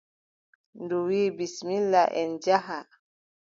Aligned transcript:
Ndu 0.81 0.97
wiʼi: 1.07 1.33
bisimilla 1.37 2.03
en 2.19 2.27
njaha. 2.35 2.77